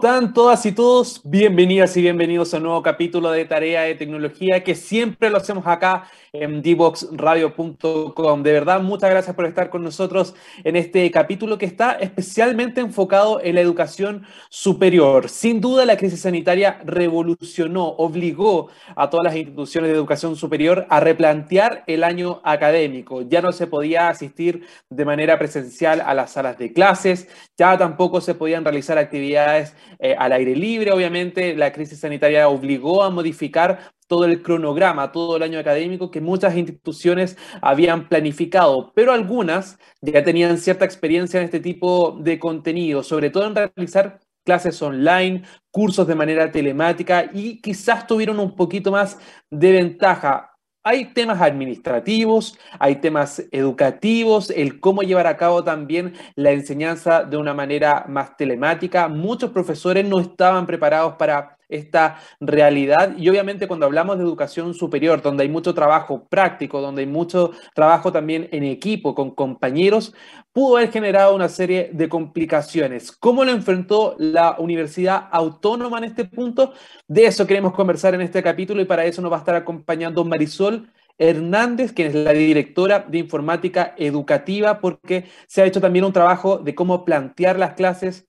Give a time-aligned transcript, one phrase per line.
[0.00, 1.20] ¿Cómo están todas y todos?
[1.24, 5.66] Bienvenidas y bienvenidos a un nuevo capítulo de Tarea de Tecnología que siempre lo hacemos
[5.66, 8.42] acá en dboxradio.com.
[8.44, 13.40] De verdad, muchas gracias por estar con nosotros en este capítulo que está especialmente enfocado
[13.42, 15.28] en la educación superior.
[15.28, 21.00] Sin duda, la crisis sanitaria revolucionó, obligó a todas las instituciones de educación superior a
[21.00, 23.22] replantear el año académico.
[23.22, 28.20] Ya no se podía asistir de manera presencial a las salas de clases, ya tampoco
[28.20, 30.92] se podían realizar actividades eh, al aire libre.
[30.92, 36.20] Obviamente, la crisis sanitaria obligó a modificar todo el cronograma, todo el año académico que
[36.20, 43.02] muchas instituciones habían planificado, pero algunas ya tenían cierta experiencia en este tipo de contenido,
[43.02, 48.90] sobre todo en realizar clases online, cursos de manera telemática y quizás tuvieron un poquito
[48.90, 49.18] más
[49.50, 50.57] de ventaja.
[50.90, 57.36] Hay temas administrativos, hay temas educativos, el cómo llevar a cabo también la enseñanza de
[57.36, 59.06] una manera más telemática.
[59.06, 63.16] Muchos profesores no estaban preparados para esta realidad.
[63.16, 67.52] Y obviamente cuando hablamos de educación superior, donde hay mucho trabajo práctico, donde hay mucho
[67.74, 70.14] trabajo también en equipo, con compañeros,
[70.52, 73.12] pudo haber generado una serie de complicaciones.
[73.12, 76.72] ¿Cómo lo enfrentó la Universidad Autónoma en este punto?
[77.06, 80.24] De eso queremos conversar en este capítulo y para eso nos va a estar acompañando
[80.24, 86.12] Marisol Hernández, quien es la directora de informática educativa, porque se ha hecho también un
[86.12, 88.28] trabajo de cómo plantear las clases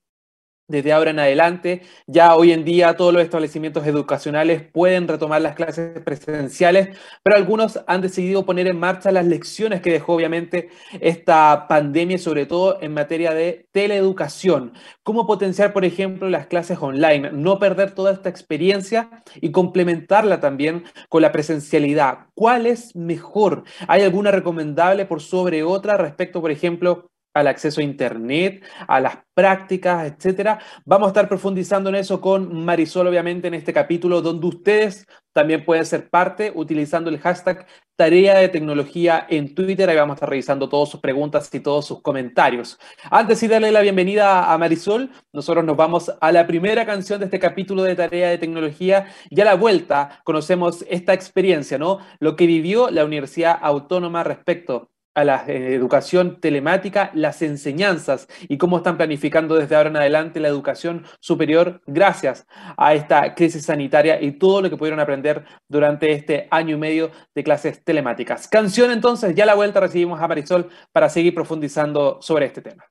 [0.70, 1.82] desde ahora en adelante.
[2.06, 7.80] Ya hoy en día todos los establecimientos educacionales pueden retomar las clases presenciales, pero algunos
[7.86, 10.68] han decidido poner en marcha las lecciones que dejó obviamente
[11.00, 14.72] esta pandemia, sobre todo en materia de teleeducación.
[15.02, 20.84] Cómo potenciar, por ejemplo, las clases online, no perder toda esta experiencia y complementarla también
[21.08, 22.26] con la presencialidad.
[22.34, 23.64] ¿Cuál es mejor?
[23.88, 29.18] ¿Hay alguna recomendable por sobre otra respecto, por ejemplo, al acceso a Internet, a las
[29.34, 30.58] prácticas, etcétera.
[30.84, 35.64] Vamos a estar profundizando en eso con Marisol, obviamente, en este capítulo, donde ustedes también
[35.64, 39.88] pueden ser parte utilizando el hashtag Tarea de Tecnología en Twitter.
[39.88, 42.78] Ahí vamos a estar revisando todas sus preguntas y todos sus comentarios.
[43.10, 47.26] Antes de darle la bienvenida a Marisol, nosotros nos vamos a la primera canción de
[47.26, 51.98] este capítulo de Tarea de Tecnología y a la vuelta conocemos esta experiencia, ¿no?
[52.18, 58.58] Lo que vivió la Universidad Autónoma respecto a la eh, educación telemática, las enseñanzas y
[58.58, 64.20] cómo están planificando desde ahora en adelante la educación superior gracias a esta crisis sanitaria
[64.20, 68.48] y todo lo que pudieron aprender durante este año y medio de clases telemáticas.
[68.48, 72.84] Canción entonces, ya a la vuelta recibimos a Marisol para seguir profundizando sobre este tema.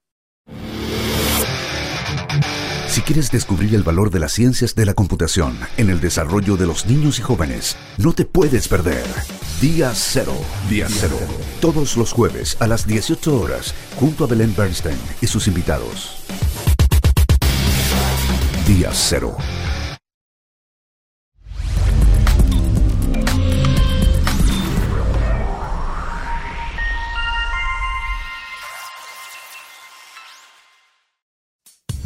[2.88, 6.66] Si quieres descubrir el valor de las ciencias de la computación en el desarrollo de
[6.66, 9.06] los niños y jóvenes, no te puedes perder.
[9.62, 10.36] Día Cero.
[10.70, 11.18] Día Cero.
[11.60, 16.24] Todos los jueves a las 18 horas, junto a Belén Bernstein y sus invitados.
[18.66, 19.36] Día Cero.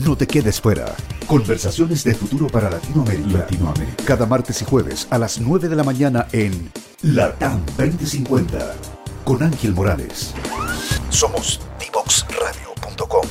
[0.03, 0.93] No te quedes fuera.
[1.27, 3.37] Conversaciones de futuro para Latinoamérica.
[3.39, 4.03] Latinoamérica.
[4.05, 6.71] Cada martes y jueves a las 9 de la mañana en
[7.03, 8.75] Latam 2050
[9.23, 10.33] con Ángel Morales.
[11.09, 13.21] Somos divoxradio.com.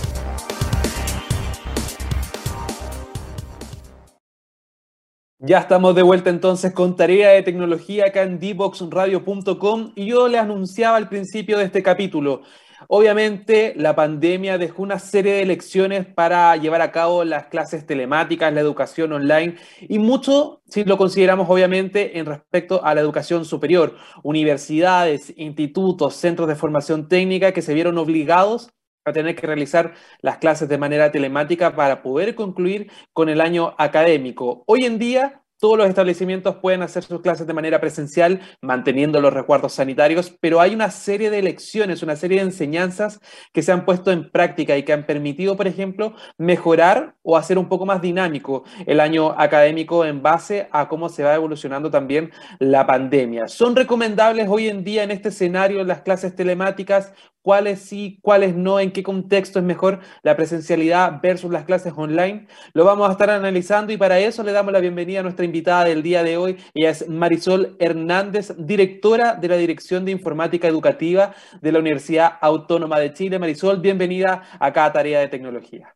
[5.41, 10.39] Ya estamos de vuelta entonces con tarea de tecnología acá en divoxradio.com y yo le
[10.39, 12.43] anunciaba al principio de este capítulo,
[12.89, 18.53] Obviamente, la pandemia dejó una serie de lecciones para llevar a cabo las clases telemáticas,
[18.53, 23.97] la educación online y mucho, si lo consideramos obviamente, en respecto a la educación superior.
[24.23, 28.71] Universidades, institutos, centros de formación técnica que se vieron obligados
[29.05, 33.75] a tener que realizar las clases de manera telemática para poder concluir con el año
[33.79, 34.63] académico.
[34.67, 39.33] Hoy en día, todos los establecimientos pueden hacer sus clases de manera presencial, manteniendo los
[39.33, 43.21] recuerdos sanitarios, pero hay una serie de lecciones, una serie de enseñanzas
[43.53, 47.59] que se han puesto en práctica y que han permitido, por ejemplo, mejorar o hacer
[47.59, 52.33] un poco más dinámico el año académico en base a cómo se va evolucionando también
[52.59, 53.47] la pandemia.
[53.47, 57.13] ¿Son recomendables hoy en día en este escenario las clases telemáticas?
[57.43, 62.47] Cuáles sí, cuáles no, en qué contexto es mejor la presencialidad versus las clases online.
[62.73, 65.85] Lo vamos a estar analizando y para eso le damos la bienvenida a nuestra invitada
[65.85, 66.57] del día de hoy.
[66.75, 72.99] Ella es Marisol Hernández, directora de la Dirección de Informática Educativa de la Universidad Autónoma
[72.99, 73.39] de Chile.
[73.39, 75.95] Marisol, bienvenida a cada tarea de tecnología.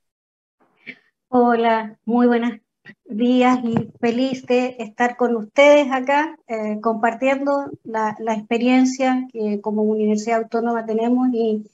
[1.29, 2.66] Hola, muy buenas
[3.05, 10.43] días y feliz de estar con ustedes acá eh, compartiendo la, experiencia que como Universidad
[10.43, 11.65] Autónoma tenemos y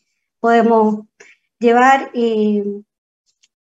[0.40, 1.06] podemos
[1.58, 2.84] llevar y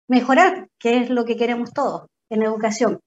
[0.09, 3.01] mejorar, que es lo que queremos todos en educación.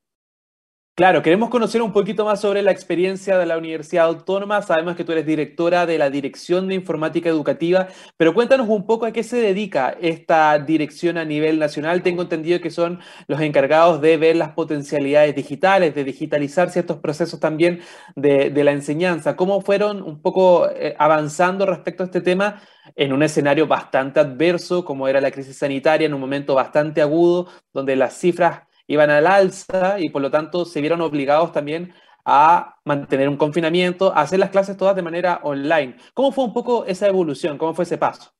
[0.98, 4.62] Claro, queremos conocer un poquito más sobre la experiencia de la Universidad Autónoma.
[4.62, 9.06] Sabemos que tú eres directora de la Dirección de Informática Educativa, pero cuéntanos un poco
[9.06, 12.02] a qué se dedica esta dirección a nivel nacional.
[12.02, 17.42] Tengo entendido que son los encargados de ver las potencialidades digitales, de digitalizar ciertos procesos
[17.42, 17.82] también
[18.16, 19.36] de, la enseñanza.
[19.36, 22.62] ¿Cómo fueron un poco eh, avanzando respecto a este tema
[22.96, 27.48] en un escenario bastante adverso, como era la crisis sanitaria, en un momento bastante agudo,
[27.74, 31.94] donde las cifras iban al alza y por lo tanto se vieron obligados también
[32.26, 35.96] a mantener un confinamiento, a hacer las clases todas de manera online.
[36.14, 37.58] ¿Cómo fue un poco esa evolución?
[37.58, 38.32] ¿Cómo fue ese paso?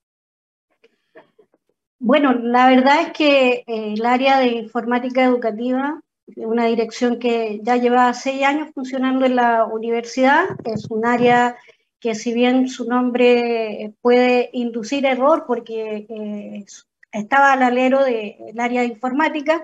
[2.00, 6.02] Bueno, la verdad es que eh, el área de informática educativa,
[6.36, 11.56] una dirección que ya lleva seis años funcionando en la universidad, es un área
[12.00, 16.66] que si bien su nombre puede inducir error porque eh,
[17.12, 19.62] estaba al alero del área de informática,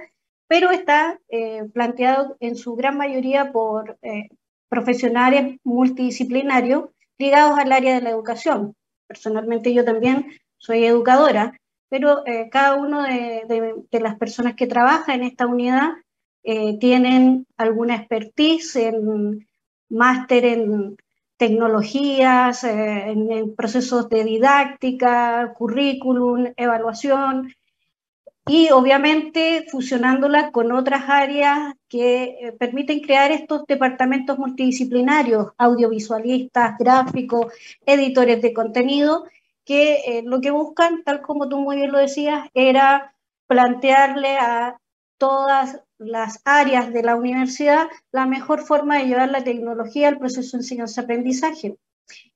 [0.51, 4.27] pero está eh, planteado en su gran mayoría por eh,
[4.68, 8.75] profesionales multidisciplinarios ligados al área de la educación.
[9.07, 10.25] Personalmente yo también
[10.57, 11.57] soy educadora,
[11.88, 15.92] pero eh, cada una de, las personas que trabajan en esta unidad
[16.44, 19.48] tienen alguna expertise en
[19.88, 20.98] máster en
[21.38, 27.53] tecnologías, en procesos de didáctica, currículum, evaluación,
[28.47, 37.53] y obviamente fusionándola con otras áreas que eh, permiten crear estos departamentos multidisciplinarios, audiovisualistas, gráficos,
[37.85, 39.25] editores de contenido,
[39.63, 43.15] que eh, lo que buscan, tal como tú muy bien lo decías, era
[43.47, 44.77] plantearle a
[45.17, 50.57] todas las áreas de la universidad la mejor forma de llevar la tecnología al proceso
[50.57, 51.77] de enseñanza-aprendizaje.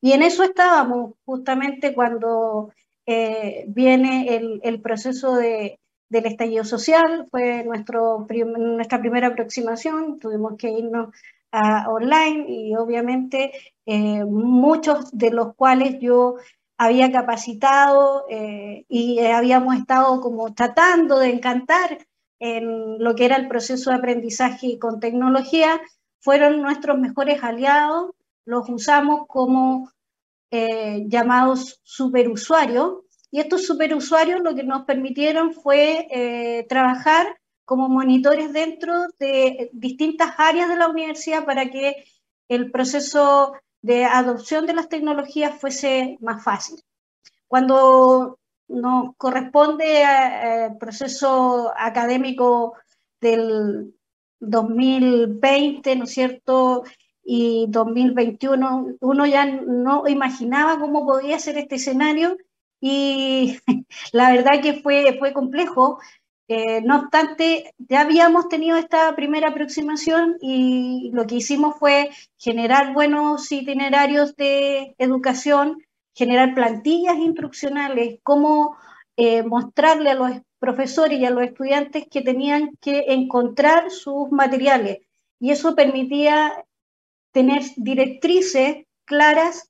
[0.02, 2.72] Y en eso estábamos justamente cuando
[3.08, 5.80] eh, viene el, el proceso de,
[6.10, 11.10] del estallido social, fue nuestro, nuestra primera aproximación, tuvimos que irnos
[11.52, 13.52] a online y obviamente
[13.86, 16.36] eh, muchos de los cuales yo
[16.78, 22.06] había capacitado eh, y habíamos estado como tratando de encantar
[22.40, 25.82] en lo que era el proceso de aprendizaje con tecnología,
[26.20, 28.12] fueron nuestros mejores aliados,
[28.46, 29.90] los usamos como
[30.52, 38.54] eh, llamados superusuarios, y estos superusuarios lo que nos permitieron fue eh, trabajar como monitores
[38.54, 42.06] dentro de distintas áreas de la universidad para que
[42.48, 46.82] el proceso de adopción de las tecnologías fuese más fácil.
[47.48, 52.74] Cuando nos corresponde al proceso académico
[53.20, 53.96] del
[54.40, 56.84] 2020, ¿no es cierto?
[57.24, 62.38] Y 2021, uno ya no imaginaba cómo podía ser este escenario
[62.80, 63.58] y
[64.12, 66.00] la verdad que fue, fue complejo.
[66.48, 72.94] Eh, no obstante, ya habíamos tenido esta primera aproximación y lo que hicimos fue generar
[72.94, 75.82] buenos itinerarios de educación,
[76.14, 78.78] generar plantillas instruccionales, cómo
[79.18, 85.00] eh, mostrarle a los profesores y a los estudiantes que tenían que encontrar sus materiales.
[85.40, 86.54] Y eso permitía
[87.32, 89.70] tener directrices claras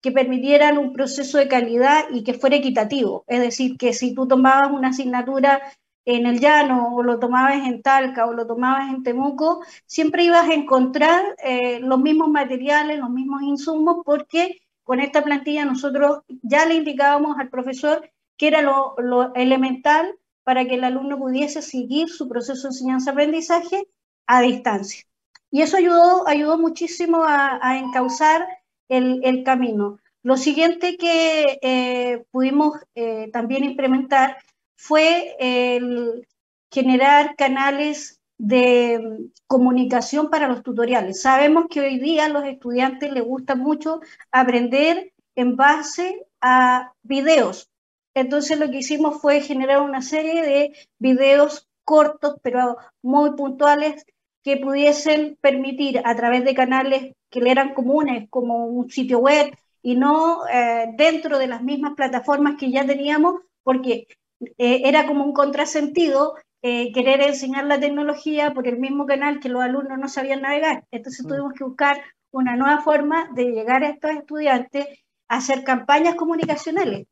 [0.00, 3.24] que permitieran un proceso de calidad y que fuera equitativo.
[3.26, 5.60] Es decir, que si tú tomabas una asignatura
[6.04, 10.48] en el llano o lo tomabas en Talca o lo tomabas en Temuco, siempre ibas
[10.48, 16.64] a encontrar eh, los mismos materiales, los mismos insumos, porque con esta plantilla nosotros ya
[16.64, 18.94] le indicábamos al profesor que era lo,
[19.34, 20.14] elemental
[20.44, 23.86] para que el alumno pudiese seguir su proceso de enseñanza-aprendizaje
[24.26, 25.04] a distancia.
[25.50, 28.46] Y eso ayudó, ayudó muchísimo a, a encauzar
[28.88, 29.98] el, camino.
[30.22, 34.38] Lo siguiente que eh, pudimos eh, también implementar
[34.76, 36.26] fue el
[36.70, 41.22] generar canales de mm, comunicación para los tutoriales.
[41.22, 47.68] Sabemos que hoy día a los estudiantes les gusta mucho aprender en base a videos.
[48.14, 54.04] Entonces lo que hicimos fue generar una serie de videos cortos, pero muy puntuales,
[54.48, 59.54] que pudiesen permitir a través de canales que le eran comunes, como un sitio web,
[59.82, 64.06] y no eh, dentro de las mismas plataformas que ya teníamos, porque
[64.40, 69.50] eh, era como un contrasentido eh, querer enseñar la tecnología por el mismo canal que
[69.50, 70.84] los alumnos no sabían navegar.
[70.90, 71.28] Entonces mm.
[71.28, 74.86] tuvimos que buscar una nueva forma de llegar a estos estudiantes
[75.28, 77.06] a hacer campañas comunicacionales.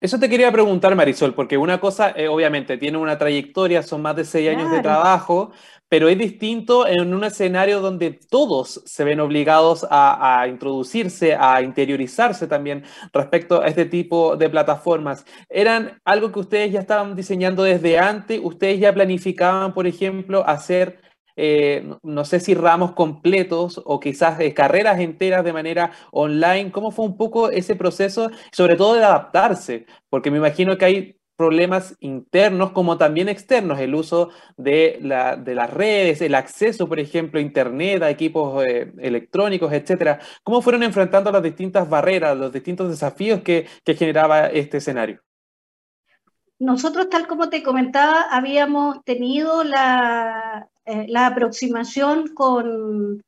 [0.00, 4.16] Eso te quería preguntar, Marisol, porque una cosa, eh, obviamente, tiene una trayectoria, son más
[4.16, 5.52] de seis años de trabajo,
[5.90, 12.46] pero es distinto en un escenario donde todos se ven obligados a, introducirse, a interiorizarse
[12.46, 15.26] también respecto a este tipo de plataformas.
[15.50, 18.40] ¿Eran algo que ustedes ya estaban diseñando desde antes?
[18.42, 21.09] ¿Ustedes ya planificaban, por ejemplo, hacer
[21.42, 26.70] eh, no sé si ramos completos o quizás carreras enteras de manera online.
[26.70, 29.86] ¿Cómo fue un poco ese proceso, sobre todo de adaptarse?
[30.10, 34.28] Porque me imagino que hay problemas internos como también externos, el uso
[34.58, 40.18] de, las redes, el acceso, por ejemplo, a Internet, a equipos eh, electrónicos, etcétera.
[40.42, 45.22] ¿Cómo fueron enfrentando las distintas barreras, los distintos desafíos que generaba este escenario?
[46.60, 53.22] Nosotros, tal como te comentaba, habíamos tenido la, eh, la aproximación con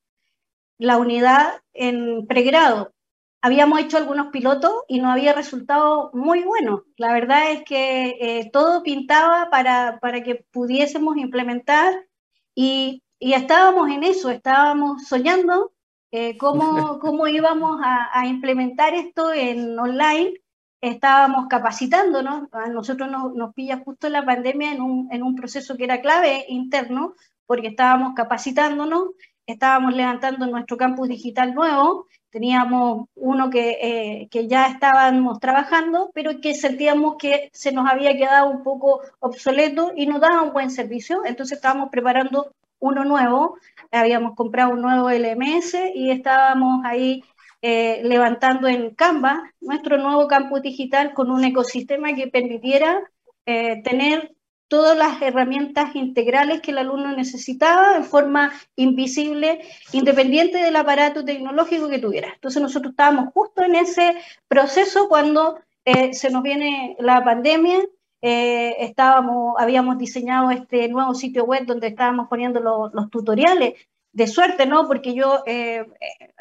[0.78, 2.92] la unidad en pregrado.
[3.40, 6.82] Habíamos hecho algunos pilotos y no había resultado muy bueno.
[6.96, 11.92] La verdad es que eh, todo pintaba para, para, que pudiésemos implementar
[12.54, 15.72] y, y, estábamos en eso, estábamos soñando
[16.10, 20.34] eh, cómo, cómo, íbamos a, a, implementar esto en online.
[20.80, 25.76] Estábamos capacitándonos, a nosotros nos, nos pilla justo la pandemia en un, en un proceso
[25.76, 27.14] que era clave interno,
[27.46, 29.10] porque estábamos capacitándonos,
[29.46, 36.40] estábamos levantando nuestro campus digital nuevo, teníamos uno que, eh, que ya estábamos trabajando, pero
[36.40, 40.70] que sentíamos que se nos había quedado un poco obsoleto y no daba un buen
[40.70, 43.58] servicio, entonces estábamos preparando uno nuevo,
[43.90, 47.22] habíamos comprado un nuevo LMS y estábamos ahí
[47.60, 53.00] eh, levantando en Canva nuestro nuevo campus digital con un ecosistema que permitiera
[53.46, 54.34] eh, tener
[54.72, 59.60] todas las herramientas integrales que el alumno necesitaba en forma invisible,
[59.92, 62.32] independiente del aparato tecnológico que tuviera.
[62.32, 64.16] Entonces nosotros estábamos justo en ese
[64.48, 67.80] proceso cuando eh, se nos viene la pandemia,
[68.22, 73.74] eh, estábamos, habíamos diseñado este nuevo sitio web donde estábamos poniendo los tutoriales.
[74.14, 74.86] De suerte, ¿no?
[74.88, 75.86] Porque yo eh,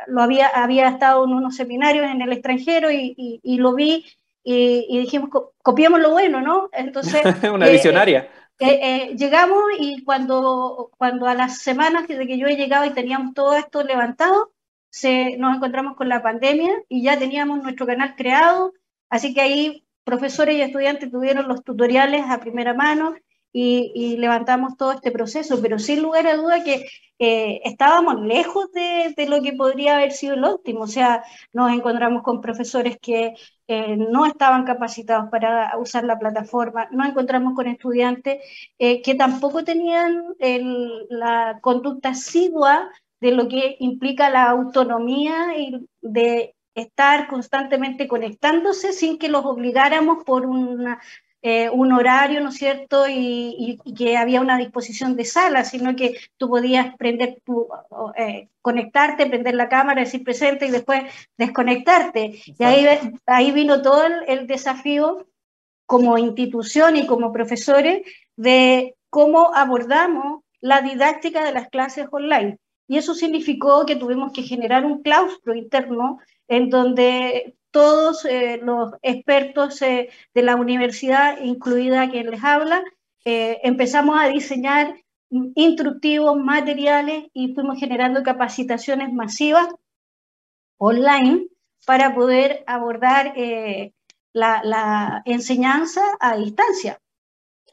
[0.08, 4.06] lo había, había estado en unos seminarios en el extranjero y, y lo vi
[4.44, 5.30] y, dijimos,
[5.62, 6.70] copiamos lo bueno, ¿no?
[6.74, 7.22] Entonces...
[7.54, 8.30] Una eh, visionaria.
[8.60, 12.92] Eh, eh, llegamos y cuando, cuando a las semanas desde que yo he llegado y
[12.92, 14.52] teníamos todo esto levantado,
[14.90, 18.74] se, nos encontramos con la pandemia y ya teníamos nuestro canal creado,
[19.10, 23.16] así que ahí profesores y estudiantes tuvieron los tutoriales a primera mano
[23.54, 26.86] y, levantamos todo este proceso, pero sin lugar a duda que
[27.18, 32.24] estábamos lejos de, de, lo que podría haber sido el óptimo, o sea, nos encontramos
[32.24, 33.36] con profesores que
[33.74, 38.42] eh, no estaban capacitados para usar la plataforma, nos encontramos con estudiantes
[38.78, 40.26] eh, que tampoco tenían
[41.10, 42.92] la conducta asidua
[43.22, 50.26] de lo que implica la autonomía y de estar constantemente conectándose sin que los obligáramos
[50.26, 51.00] por una
[51.44, 53.06] eh, un horario, ¿no es cierto?
[53.08, 57.68] Y, que había una disposición de sala, sino que tú podías prender tu,
[58.16, 61.04] eh, conectarte, prender la cámara, decir presente y después
[61.38, 62.40] desconectarte.
[62.46, 62.86] Y ahí,
[63.26, 65.26] ahí vino todo el, desafío
[65.88, 68.04] como institución y como profesores
[68.36, 72.60] de cómo abordamos la didáctica de las clases online.
[72.88, 78.94] Y eso significó que tuvimos que generar un claustro interno en donde todos eh, los
[79.02, 82.84] expertos eh, de la universidad, incluida quien les habla,
[83.26, 84.96] eh, empezamos a diseñar
[85.30, 89.68] instructivos, materiales y fuimos generando capacitaciones masivas
[90.78, 91.48] online
[91.86, 93.34] para poder abordar
[94.34, 97.00] la, la, enseñanza a distancia.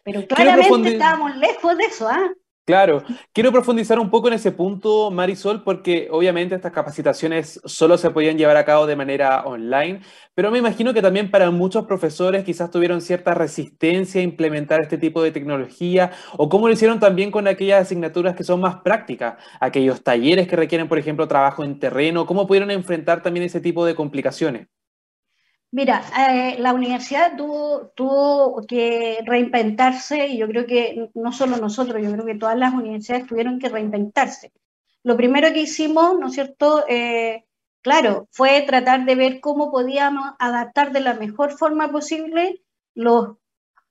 [0.05, 2.09] Pero claramente estábamos lejos de eso.
[2.09, 2.31] ¿ah?
[2.69, 8.11] Claro, quiero profundizar un poco en ese punto, Marisol, porque obviamente estas capacitaciones solo se
[8.11, 10.03] podían llevar a cabo de manera online,
[10.35, 14.99] pero me imagino que también para muchos profesores quizás tuvieron cierta resistencia a implementar este
[14.99, 19.43] tipo de tecnología, o cómo lo hicieron también con aquellas asignaturas que son más prácticas,
[19.61, 23.87] aquellos talleres que requieren, por ejemplo, trabajo en terreno, cómo pudieron enfrentar también ese tipo
[23.87, 24.69] de complicaciones.
[25.71, 32.03] Mira, eh, la universidad tuvo, tuvo, que reinventarse y yo creo que no solo nosotros,
[32.03, 34.53] yo creo que todas las universidades tuvieron que reinventarse.
[35.03, 36.85] Lo primero que hicimos, ¿no es cierto?
[36.89, 37.45] Eh,
[37.83, 42.63] claro, fue tratar de ver cómo podíamos adaptar de la mejor forma posible
[42.95, 43.37] los,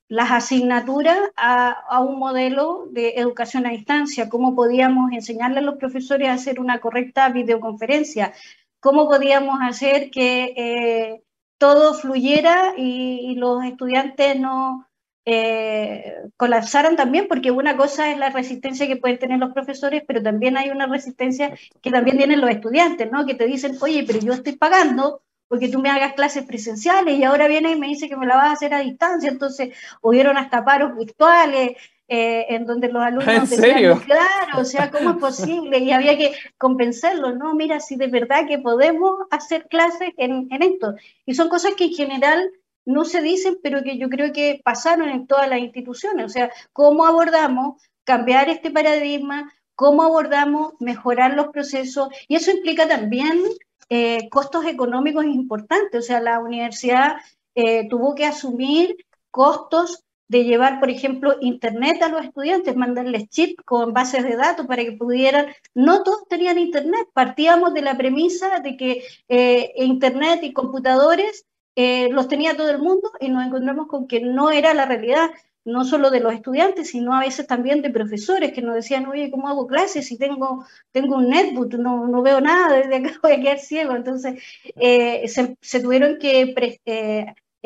[0.08, 5.78] las asignaturas a, a, un modelo de educación a distancia, cómo podíamos enseñarle a los
[5.78, 8.34] profesores a hacer una correcta videoconferencia,
[8.80, 10.54] cómo podíamos hacer que...
[10.58, 11.24] Eh,
[11.58, 14.88] todo fluyera y, los estudiantes no
[15.26, 20.22] eh, colapsaran también, porque una cosa es la resistencia que pueden tener los profesores, pero
[20.24, 23.26] también hay una resistencia que también tienen los estudiantes, ¿no?
[23.26, 27.24] Que te dicen, oye, pero yo estoy pagando porque tú me hagas clases presenciales y
[27.24, 30.38] ahora viene y me dice que me la vas a hacer a distancia, entonces hubieron
[30.38, 34.02] hasta paros virtuales, eh, en donde los alumnos ¿En serio?
[34.06, 35.80] claro, o sea, ¿cómo es posible?
[35.80, 37.54] Y había que compensarlo, ¿no?
[37.54, 40.96] Mira, si de verdad que podemos hacer clases en, en esto.
[41.26, 42.52] Y son cosas que en general
[42.88, 46.26] no se dicen, pero que yo creo que pasaron en todas las instituciones.
[46.26, 49.52] O sea, ¿cómo abordamos cambiar este paradigma?
[49.76, 52.08] ¿Cómo abordamos mejorar los procesos?
[52.30, 53.44] Y eso implica también
[53.90, 56.06] eh, costos económicos importantes.
[56.06, 57.18] O sea, la universidad
[57.56, 58.96] eh, tuvo que asumir
[59.32, 64.66] costos de llevar, por ejemplo, Internet a los estudiantes, mandarles chips con bases de datos
[64.68, 70.40] para que pudieran, no todos tenían Internet, partíamos de la premisa de que eh, Internet
[70.44, 74.74] y computadores eh, los tenía todo el mundo y nos encontramos con que no era
[74.74, 75.30] la realidad,
[75.64, 79.30] no solo de los estudiantes, sino a veces también de profesores que nos decían, oye,
[79.30, 81.74] ¿cómo hago clases si tengo, tengo un netbook?
[81.76, 83.96] No, no veo nada, desde acá voy a quedar ciego.
[83.96, 84.42] Entonces,
[84.76, 86.54] eh, se, se, tuvieron que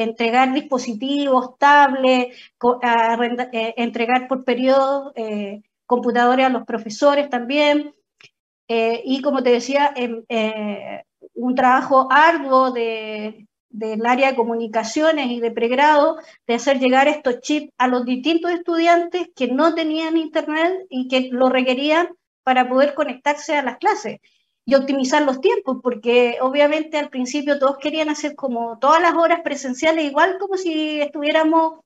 [0.03, 2.35] entregar dispositivos, tablets,
[3.51, 7.93] eh, entregar por periodo eh, computadores a los profesores también.
[8.67, 10.23] Eh, y como te decía, em,
[11.33, 16.17] un trabajo arduo de, del área de comunicaciones y de pregrado,
[16.47, 21.29] de hacer llegar estos chips a los distintos estudiantes que no tenían internet y que
[21.31, 22.09] lo requerían
[22.43, 24.19] para poder conectarse a las clases
[24.65, 29.41] y optimizar los tiempos, porque obviamente al principio todos querían hacer como todas las horas
[29.43, 31.79] presenciales, igual como si estuviéramos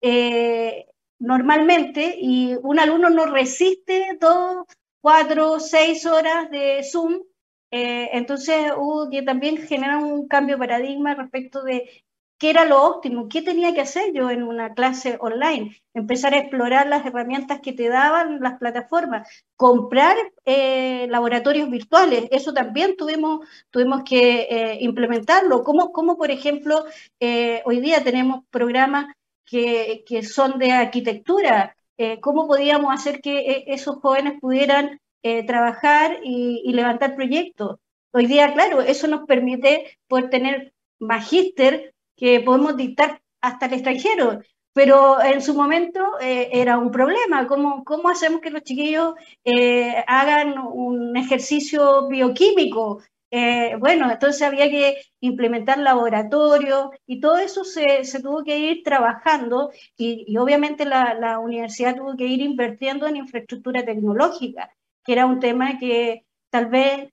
[0.00, 0.86] eh,
[1.18, 4.64] normalmente, y un alumno no resiste dos,
[5.00, 7.20] cuatro, seis horas de Zoom,
[7.70, 12.03] eh, entonces hubo que también generar un cambio de paradigma respecto de
[12.44, 16.40] qué era lo óptimo, qué tenía que hacer yo en una clase online, empezar a
[16.40, 19.26] explorar las herramientas que te daban las plataformas,
[19.56, 26.84] comprar eh, laboratorios virtuales, eso también tuvimos, tuvimos que eh, implementarlo, como, como por ejemplo
[27.18, 29.06] eh, hoy día tenemos programas
[29.46, 31.74] que, que son de arquitectura,
[32.20, 35.00] cómo podíamos hacer que esos jóvenes pudieran
[35.46, 37.78] trabajar y, y levantar proyectos.
[38.12, 44.40] Hoy día, claro, eso nos permite poder tener magíster que podemos dictar hasta el extranjero,
[44.74, 47.46] pero en su momento eh, era un problema.
[47.46, 53.00] ¿Cómo, ¿Cómo, hacemos que los chiquillos eh, hagan un ejercicio bioquímico?
[53.30, 58.82] Eh, bueno, entonces había que implementar laboratorios y todo eso se, se tuvo que ir
[58.84, 64.70] trabajando y, y obviamente la, la, universidad tuvo que ir invirtiendo en infraestructura tecnológica,
[65.04, 67.10] que era un tema que tal vez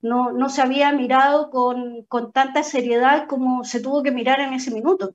[0.00, 4.52] no, no se había mirado con, con tanta seriedad como se tuvo que mirar en
[4.52, 5.14] ese minuto.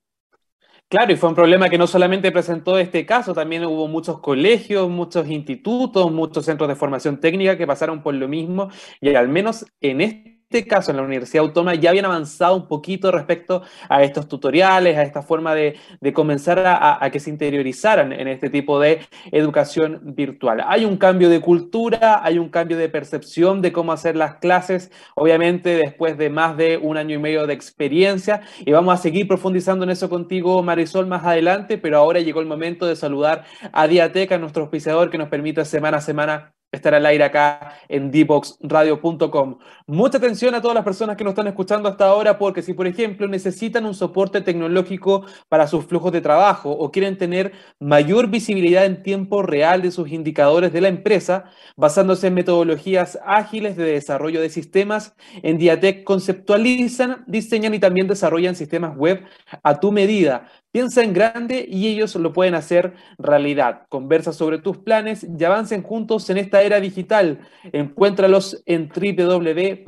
[0.91, 4.89] Claro, y fue un problema que no solamente presentó este caso, también hubo muchos colegios,
[4.89, 9.65] muchos institutos, muchos centros de formación técnica que pasaron por lo mismo, y al menos
[9.79, 14.03] en este este caso en la Universidad Autónoma ya habían avanzado un poquito respecto a
[14.03, 15.79] estos tutoriales, a esta forma de,
[16.13, 18.99] comenzar a, a, que se interiorizaran en este tipo de
[19.31, 20.61] educación virtual.
[20.67, 24.91] Hay un cambio de cultura, hay un cambio de percepción de cómo hacer las clases,
[25.15, 29.29] obviamente después de más de un año y medio de experiencia, y vamos a seguir
[29.29, 33.87] profundizando en eso contigo, Marisol, más adelante, pero ahora llegó el momento de saludar a
[33.87, 39.57] Diateca, nuestro auspiciador que nos permite semana a semana estar al aire acá en dboxradio.com.
[39.87, 42.87] Mucha atención a todas las personas que nos están escuchando hasta ahora, porque si, por
[42.87, 48.85] ejemplo, necesitan un soporte tecnológico para sus flujos de trabajo o quieren tener mayor visibilidad
[48.85, 51.43] en tiempo real de sus indicadores de la empresa,
[51.75, 58.55] basándose en metodologías ágiles de desarrollo de sistemas, en Diatec conceptualizan, diseñan y también desarrollan
[58.55, 59.25] sistemas web
[59.61, 63.87] a tu medida Piensa en grande y ellos lo pueden hacer realidad.
[63.89, 67.41] Conversa sobre tus planes y avancen juntos en esta era digital.
[67.73, 69.87] Encuéntralos en www.diatec.cl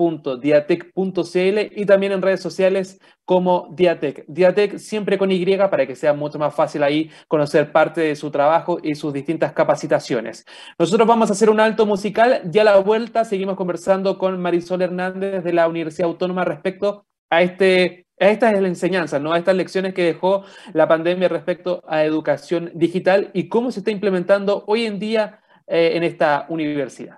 [1.80, 4.26] y también en redes sociales como Diatec.
[4.28, 8.30] Diatec siempre con Y para que sea mucho más fácil ahí conocer parte de su
[8.30, 10.46] trabajo y sus distintas capacitaciones.
[10.78, 14.82] Nosotros vamos a hacer un alto musical y a la vuelta seguimos conversando con Marisol
[14.82, 19.36] Hernández de la Universidad Autónoma respecto a este esta es la enseñanza, ¿no?
[19.36, 24.64] Estas lecciones que dejó la pandemia respecto a educación digital y cómo se está implementando
[24.68, 27.18] hoy en día eh, en esta universidad.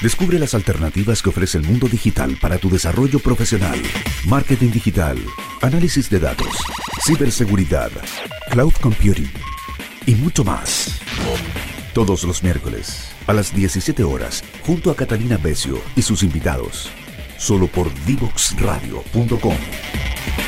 [0.00, 3.80] Descubre las alternativas que ofrece el mundo digital para tu desarrollo profesional.
[4.28, 5.18] Marketing digital,
[5.60, 6.56] análisis de datos,
[7.04, 7.90] ciberseguridad,
[8.50, 9.30] cloud computing
[10.06, 11.00] y mucho más.
[11.94, 16.92] Todos los miércoles a las 17 horas, junto a Catalina Becio y sus invitados
[17.38, 20.47] solo por divoxradio.com.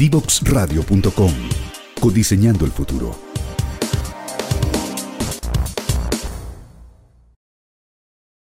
[0.00, 1.30] Divoxradio.com.
[2.00, 3.14] Codiseñando el futuro.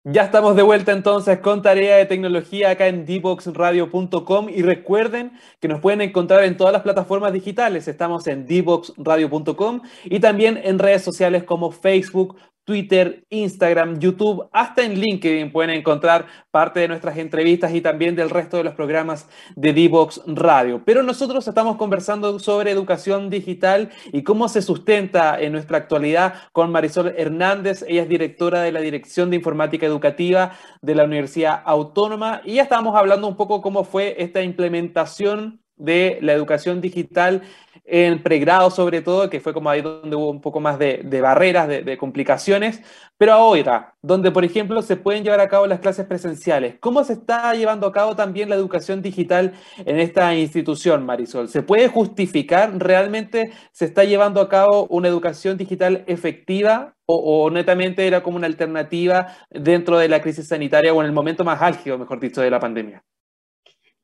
[0.04, 5.66] Ya estamos de vuelta entonces con tarea de tecnología acá en divoxradio.com y recuerden que
[5.66, 7.88] nos pueden encontrar en todas las plataformas digitales.
[7.88, 12.36] Estamos en divoxradio.com y también en redes sociales como Facebook,
[12.68, 18.28] Twitter, Instagram, YouTube, hasta en LinkedIn pueden encontrar parte de nuestras entrevistas y también del
[18.28, 19.26] resto de los programas
[19.56, 20.82] de Divox Radio.
[20.84, 26.70] Pero nosotros estamos conversando sobre educación digital y cómo se sustenta en nuestra actualidad con
[26.70, 27.86] Marisol Hernández.
[27.88, 30.52] Ella es directora de la Dirección de Informática Educativa
[30.82, 36.18] de la Universidad Autónoma y ya estábamos hablando un poco cómo fue esta implementación de
[36.20, 37.42] la educación digital
[37.90, 41.66] en pregrado sobre todo, que fue como ahí donde hubo un poco más de, barreras,
[41.68, 42.82] de, complicaciones,
[43.16, 47.14] pero ahora, donde por ejemplo se pueden llevar a cabo las clases presenciales, ¿cómo se
[47.14, 49.54] está llevando a cabo también la educación digital
[49.86, 51.48] en esta institución, Marisol?
[51.48, 57.50] ¿Se puede justificar realmente se está llevando a cabo una educación digital efectiva o, o
[57.50, 61.62] netamente era como una alternativa dentro de la crisis sanitaria o en el momento más
[61.62, 63.02] álgido, mejor dicho, de la pandemia?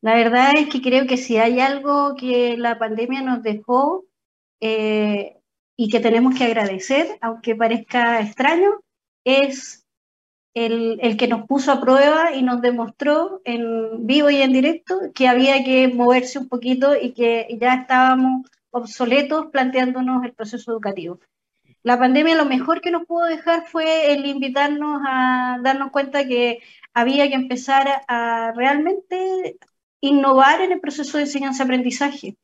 [0.04, 4.04] La verdad es que creo que si hay algo que la pandemia nos dejó
[4.60, 5.38] eh,
[5.78, 8.82] y que tenemos que agradecer, aunque parezca extraño,
[9.24, 9.86] es
[10.52, 14.94] el, el, que nos puso a prueba y nos demostró en vivo y en directo
[15.14, 21.18] que había que moverse un poquito y que ya estábamos obsoletos planteándonos el proceso educativo.
[21.82, 26.60] La pandemia lo mejor que nos pudo dejar fue el invitarnos a darnos cuenta que
[26.92, 29.56] había que empezar a realmente
[30.04, 32.36] innovar en el proceso de enseñanza-aprendizaje.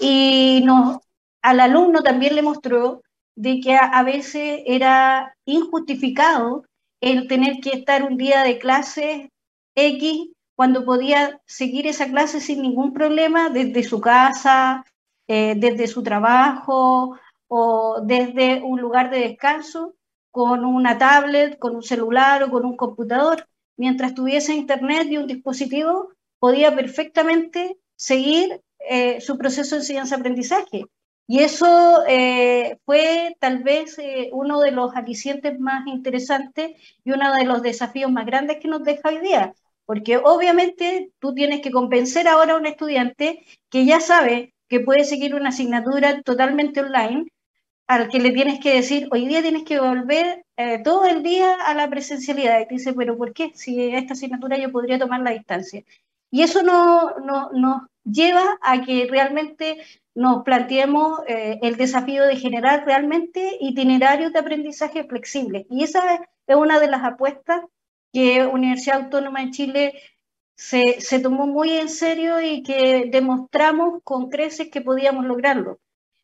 [0.00, 0.98] Y nos,
[1.42, 3.02] al alumno también le mostró
[3.34, 6.64] de que a, veces era injustificado
[7.00, 9.30] el tener que estar un día de clase
[9.74, 14.84] X cuando podía seguir esa clase sin ningún problema desde su casa,
[15.28, 17.16] eh, desde su trabajo
[17.48, 19.94] o desde un lugar de descanso
[20.30, 23.46] con una tablet, con un celular o con un computador,
[23.76, 30.84] mientras tuviese internet y un dispositivo podía perfectamente seguir eh, su proceso de enseñanza-aprendizaje.
[31.26, 36.70] Y eso eh, fue tal vez eh, uno de los alicientes más interesantes
[37.04, 39.52] y uno de los desafíos más grandes que nos deja hoy día,
[39.84, 45.04] porque obviamente tú tienes que convencer ahora a un estudiante que ya sabe que puede
[45.04, 47.26] seguir una asignatura totalmente online,
[47.86, 50.44] al que le tienes que decir, hoy día tienes que volver
[50.84, 52.60] todo el día a la presencialidad.
[52.60, 53.52] Y te dice, pero ¿por qué?
[53.54, 55.84] Si esta asignatura yo podría tomar la distancia.
[56.30, 57.16] Y eso no,
[57.52, 59.78] nos lleva a que realmente
[60.14, 65.66] nos planteemos eh, el desafío de generar realmente itinerarios de aprendizaje flexibles.
[65.70, 67.62] Y esa es una de las apuestas
[68.12, 70.02] que Universidad Autónoma de Chile
[70.56, 75.78] se, se, tomó muy en serio y que demostramos con creces que podíamos lograrlo.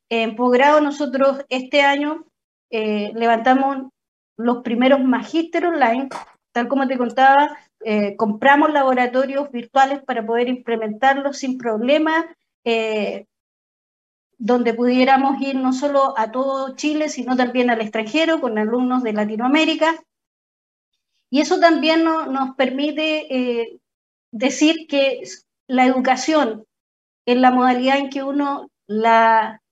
[0.09, 2.27] En posgrado nosotros este año
[2.71, 3.93] eh, levantamos
[4.37, 6.09] los primeros magísteres online,
[6.53, 12.27] tal como te contaba, eh, compramos laboratorios virtuales para poder implementarlos sin problema.
[12.65, 13.27] Eh,
[14.39, 19.13] donde pudiéramos ir no solo a todo Chile, sino también al extranjero con alumnos de
[19.13, 19.95] Latinoamérica.
[21.31, 23.81] Y eso también nos permite eh,
[24.31, 25.23] decir que
[25.67, 26.67] la educación
[27.27, 29.63] en la modalidad en que uno la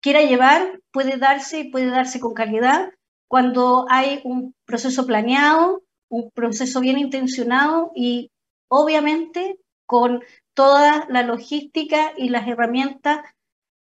[0.00, 2.90] quiera llevar puede darse y puede darse con calidad
[3.28, 8.30] cuando hay un proceso planeado, un proceso bien intencionado y
[8.68, 10.22] obviamente con
[10.54, 13.20] toda la logística y las herramientas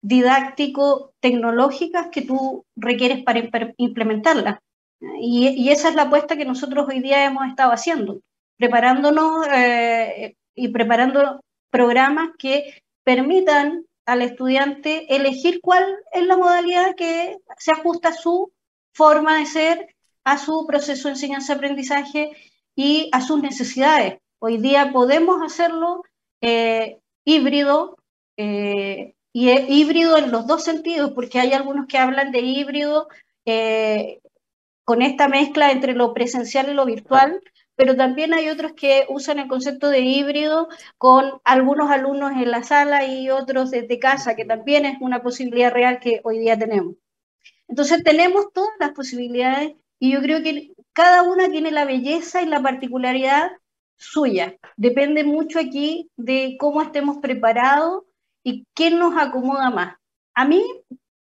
[0.01, 4.61] didáctico-tecnológicas que tú requieres para implementarla.
[5.19, 8.21] Y, esa es la apuesta que nosotros hoy día hemos estado haciendo,
[8.57, 17.37] preparándonos eh, y preparando programas que permitan al estudiante elegir cuál es la modalidad que
[17.57, 18.51] se ajusta a su
[18.93, 22.31] forma de ser, a su proceso de enseñanza-aprendizaje
[22.75, 24.19] y a sus necesidades.
[24.39, 26.03] Hoy día podemos hacerlo
[26.41, 27.97] eh, híbrido,
[28.37, 33.07] eh, y híbrido en los dos sentidos, porque hay algunos que hablan de híbrido
[33.45, 34.21] eh,
[34.85, 37.41] con esta mezcla entre lo presencial y lo virtual,
[37.75, 42.63] pero también hay otros que usan el concepto de híbrido con algunos alumnos en la
[42.63, 46.95] sala y otros desde casa, que también es una posibilidad real que hoy día tenemos.
[47.67, 52.45] Entonces tenemos todas las posibilidades y yo creo que cada una tiene la belleza y
[52.45, 53.51] la particularidad
[53.97, 54.55] suya.
[54.77, 58.03] Depende mucho aquí de cómo estemos preparados
[58.43, 59.95] y qué nos acomoda más.
[60.33, 60.63] A mí,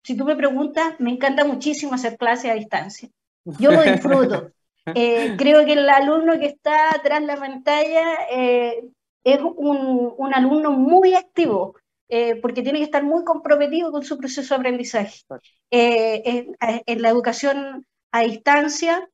[0.03, 3.09] si tú me preguntas, me encanta muchísimo hacer clases a distancia.
[3.45, 4.51] Yo lo disfruto.
[4.95, 8.85] Eh, creo que el alumno que está atrás de la pantalla eh,
[9.25, 11.75] es un, un, alumno muy activo,
[12.09, 15.23] eh, porque tiene que estar muy comprometido con su proceso de aprendizaje.
[15.73, 19.09] En, en, la educación a distancia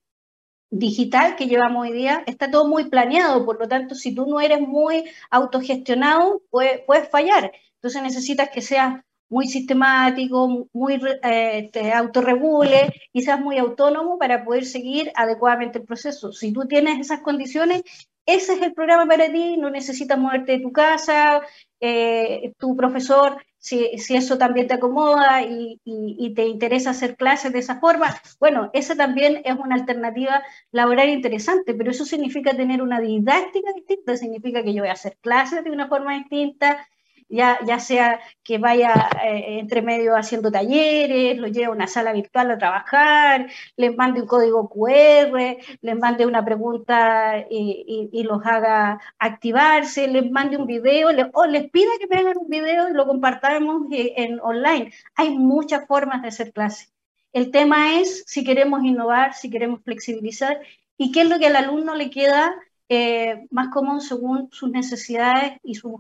[0.71, 4.41] digital que llevamos hoy día, está todo muy planeado, por lo tanto, si tú no
[4.41, 7.53] eres muy autogestionado, puedes, puedes fallar.
[7.75, 14.45] Entonces necesitas que seas muy sistemático, muy eh, te autorregule y seas muy autónomo para
[14.45, 16.33] poder seguir adecuadamente el proceso.
[16.33, 17.83] Si tú tienes esas condiciones,
[18.27, 21.41] ese es el programa para ti, no necesitas moverte de tu casa,
[21.81, 27.53] eh, tu profesor, si, si, eso también te acomoda y, y, te interesa hacer clases
[27.53, 32.83] de esa forma, bueno, esa también es una alternativa laboral interesante, pero eso significa tener
[32.83, 36.89] una didáctica distinta, significa que yo voy a hacer clases de una forma distinta,
[37.33, 38.93] ya, ya sea que vaya
[39.25, 44.21] eh, entre medio haciendo talleres, lo lleve a una sala virtual a trabajar, les mande
[44.21, 50.67] un código QR, les mande una pregunta y, y, los haga activarse, les mande un
[50.67, 54.93] video, o les pida que me hagan un video y lo compartamos eh, en online.
[55.15, 56.89] Hay muchas formas de hacer clase.
[57.33, 60.61] El tema es si queremos innovar, si queremos flexibilizar
[60.99, 62.55] y qué es lo que al alumno le queda
[62.91, 65.95] eh, más común según sus necesidades y sus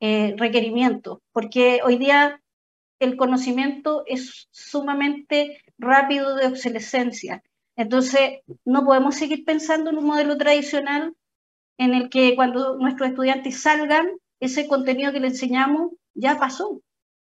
[0.00, 2.40] eh, requerimientos, porque hoy día
[3.00, 7.42] el conocimiento es sumamente rápido de obsolescencia.
[7.76, 11.14] Entonces, no podemos seguir pensando en un modelo tradicional
[11.78, 16.82] en el que cuando nuestros estudiantes salgan, ese contenido que le enseñamos ya pasó,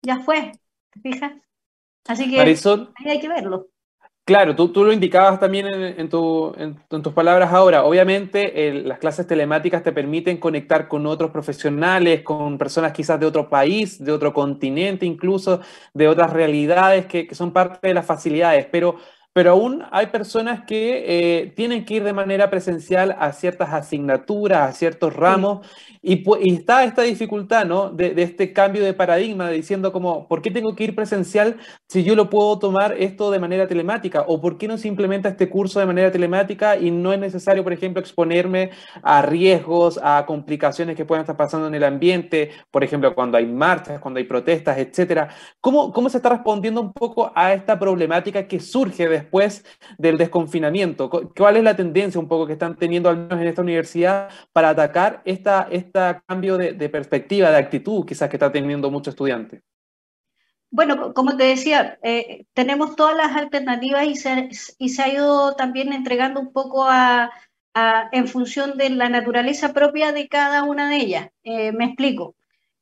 [0.02, 0.52] ya fue,
[0.90, 1.32] ¿te fijas?
[2.06, 3.68] Así que ahí hay que verlo.
[4.26, 7.84] Claro, tú, tú, lo indicabas también en, tu, en, tus palabras ahora.
[7.84, 13.50] Obviamente, las clases telemáticas te permiten conectar con otros profesionales, con personas quizás de otro
[13.50, 15.60] país, de otro continente, incluso
[15.92, 18.66] de otras realidades que, que son parte de las facilidades.
[18.72, 18.96] Pero
[19.34, 21.04] pero aún hay personas que
[21.42, 25.66] eh, tienen que ir de manera presencial a ciertas asignaturas, a ciertos ramos,
[26.02, 26.22] y,
[26.54, 27.90] está esta dificultad, ¿no?
[27.90, 31.56] De, este cambio de paradigma, diciendo como, ¿por qué tengo que ir presencial
[31.88, 34.24] si yo lo puedo tomar esto de manera telemática?
[34.28, 37.64] ¿O por qué no se implementa este curso de manera telemática y no es necesario,
[37.64, 38.70] por ejemplo, exponerme
[39.02, 43.46] a riesgos, a complicaciones que puedan estar pasando en el ambiente, por ejemplo, cuando hay
[43.46, 45.28] marchas, cuando hay protestas, etcétera?
[45.60, 49.64] ¿Cómo, cómo se está respondiendo un poco a esta problemática que surge de después
[49.98, 51.10] del desconfinamiento?
[51.10, 54.68] ¿Cuál es la tendencia un poco que están teniendo al menos en esta universidad para
[54.68, 59.62] atacar esta, este cambio de, perspectiva, de actitud quizás que está teniendo muchos estudiantes?
[60.70, 65.54] Bueno, como te decía, eh, tenemos todas las alternativas y se, y se, ha ido
[65.54, 67.30] también entregando un poco a,
[68.12, 71.28] en función de la naturaleza propia de cada una de ellas.
[71.42, 72.34] Eh, me explico.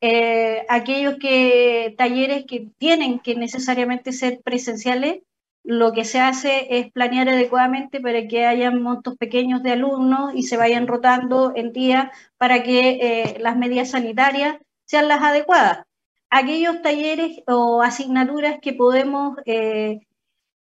[0.04, 5.22] Eh, aquellos que talleres que tienen que necesariamente ser presenciales,
[5.64, 10.42] lo que se hace es planear adecuadamente para que haya montos pequeños de alumnos y
[10.44, 15.86] se vayan rotando en día para que eh, las medidas sanitarias sean las adecuadas.
[16.30, 20.00] Aquellos talleres o asignaturas que podemos eh,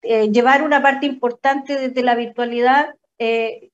[0.02, 2.94] eh, llevar una parte importante desde la virtualidad,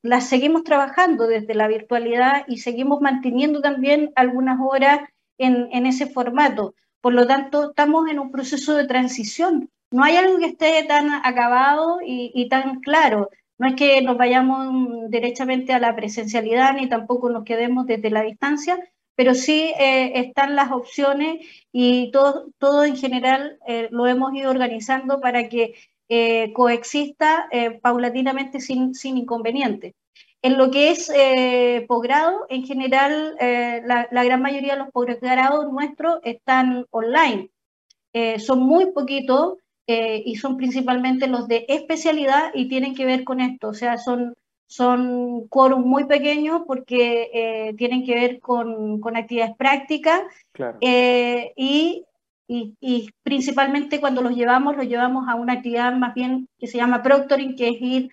[0.03, 5.01] las seguimos trabajando desde la virtualidad y seguimos manteniendo también algunas horas
[5.37, 9.69] en, en ese formato Por lo tanto, estamos en un proceso de transición.
[9.93, 13.31] No hay algo que esté tan acabado y, tan claro.
[13.59, 18.23] No es que nos vayamos derechamente a la presencialidad ni tampoco nos quedemos desde la
[18.23, 18.79] distancia,
[19.15, 25.21] pero sí eh, están las opciones y todo, en general eh, lo hemos ido organizando
[25.21, 25.75] para que
[26.09, 27.49] eh, coexista
[27.83, 29.95] paulatinamente sin, sin inconvenientes.
[30.41, 31.13] En lo que es
[31.87, 37.51] posgrado, en general, la, la, gran mayoría de los posgrados nuestros están online.
[38.39, 43.69] son muy poquitos y son principalmente los de especialidad y tienen que ver con esto,
[43.69, 44.35] o sea, son
[44.73, 50.23] son quórum muy pequeños porque eh, tienen que ver con, con actividades prácticas
[50.81, 52.07] eh, y,
[52.49, 57.03] y, principalmente cuando los llevamos, los llevamos a una actividad más bien que se llama
[57.03, 58.13] proctoring, que es ir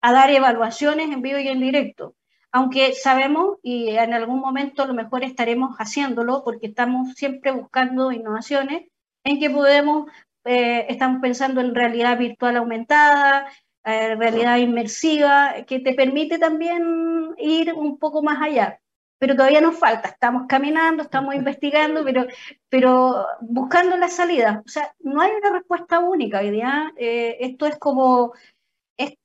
[0.00, 2.16] a dar evaluaciones en vivo y en directo.
[2.50, 8.10] Aunque sabemos y en algún momento a lo mejor estaremos haciéndolo porque estamos siempre buscando
[8.10, 8.88] innovaciones
[9.22, 10.10] en que podemos,
[10.44, 13.46] eh, estamos pensando en realidad virtual aumentada,
[13.84, 18.80] eh, realidad inmersiva, que te permite también ir un poco más allá.
[19.18, 22.26] Pero todavía nos falta, estamos caminando, estamos investigando, pero,
[22.68, 24.62] pero buscando la salida.
[24.64, 26.92] O sea, no hay una respuesta única hoy día.
[26.96, 28.32] Eh, esto es como,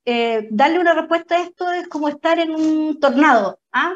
[0.06, 3.58] eh, darle una respuesta a esto es como estar en un tornado.
[3.72, 3.94] ¿ah?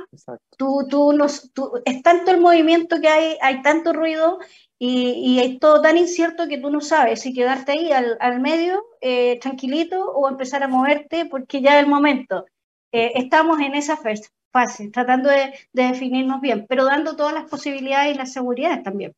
[0.58, 4.40] Tú, tú, nos, tú, es tanto el movimiento que hay, hay tanto ruido
[4.82, 9.38] y, es todo tan incierto que tú no sabes si quedarte ahí al, medio, eh,
[9.38, 12.46] tranquilito, o empezar a moverte porque ya es el momento.
[12.90, 18.14] Eh, estamos en esa fase, tratando de, de, definirnos bien, pero dando todas las posibilidades
[18.14, 19.14] y las seguridades también.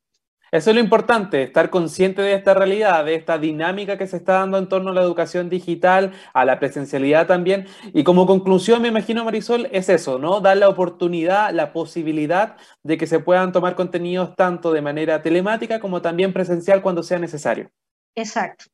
[0.53, 4.35] Eso es lo importante, estar consciente de esta realidad, de esta dinámica que se está
[4.35, 7.67] dando en torno a la educación digital, a la presencialidad también.
[7.95, 10.41] Y como conclusión, me imagino, Marisol, es eso, ¿no?
[10.41, 15.81] Dar la oportunidad, la posibilidad de que se puedan tomar contenidos tanto de manera telemática
[15.81, 17.71] como también presencial cuando sea necesario.
[18.15, 18.67] Exacto.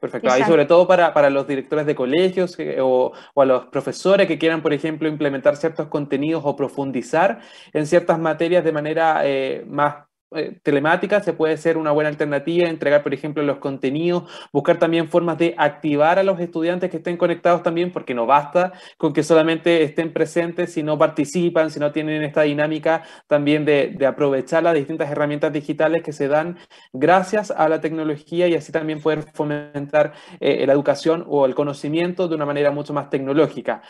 [0.00, 0.32] Perfecto.
[0.32, 4.38] Ahí sobre todo para, para, los directores de colegios o, o, a los profesores que
[4.38, 7.40] quieran, por ejemplo, implementar ciertos contenidos o profundizar
[7.74, 12.68] en ciertas materias de manera eh, más eh, telemática se puede ser una buena alternativa,
[12.68, 17.16] entregar, por ejemplo, los contenidos, buscar también formas de activar a los estudiantes que estén
[17.16, 21.92] conectados también, porque no basta con que solamente estén presentes si no participan, si no
[21.92, 26.58] tienen esta dinámica también de, aprovechar las distintas herramientas digitales que se dan
[26.92, 32.28] gracias a la tecnología y así también poder fomentar eh, la educación o el conocimiento
[32.28, 33.82] de una manera mucho más tecnológica.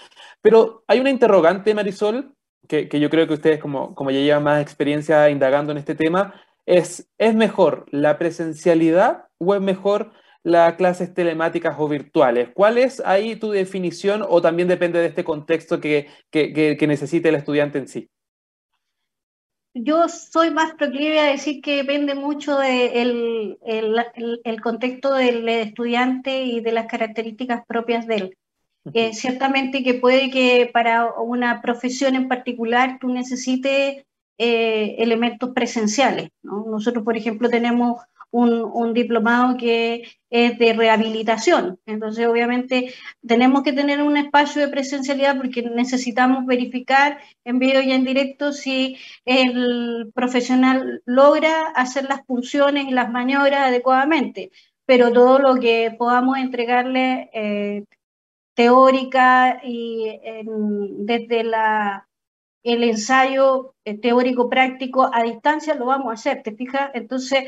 [0.43, 2.35] Pero hay una interrogante, Marisol,
[2.69, 6.35] que, yo creo que ustedes, como, como ya llevan más experiencia indagando en este tema,
[6.67, 12.51] es, ¿es mejor la presencialidad o es mejor las clases telemáticas o virtuales?
[12.55, 17.29] ¿Cuál es ahí tu definición o también depende de este contexto que, que, que necesite
[17.29, 18.11] el estudiante en sí?
[19.73, 23.97] Yo soy más proclive a decir que depende mucho del el,
[24.45, 28.39] el, contexto del estudiante y de las características propias de él.
[28.95, 34.05] Eh, ciertamente que puede que para una profesión en particular tú necesites
[34.39, 36.31] eh, elementos presenciales.
[36.43, 41.79] Nosotros, por ejemplo, tenemos un, diplomado que es de rehabilitación.
[41.87, 42.95] Entonces, obviamente,
[43.27, 48.53] tenemos que tener un espacio de presencialidad porque necesitamos verificar en vivo y en directo
[48.53, 54.51] si el profesional logra hacer las funciones y las maniobras adecuadamente.
[54.87, 57.85] Pero todo lo que podamos entregarle eh,
[58.61, 60.21] teórica y
[60.99, 62.07] desde la,
[62.63, 66.91] el ensayo eh, teórico práctico a distancia lo vamos a hacer, ¿te fijas?
[66.93, 67.45] Entonces,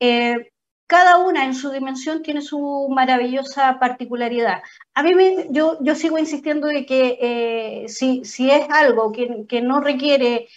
[0.00, 0.50] eh,
[0.88, 4.62] cada una en su dimensión tiene su maravillosa particularidad.
[4.94, 9.44] A mí me, yo, yo sigo insistiendo de que eh, si, si, es algo que,
[9.48, 10.48] que no requiere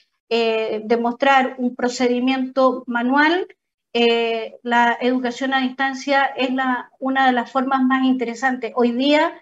[0.85, 3.45] demostrar un procedimiento manual,
[4.63, 8.71] la educación a distancia es la, una de las formas más interesantes.
[8.75, 9.33] Hoy día